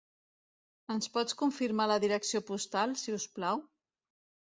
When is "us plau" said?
3.23-3.67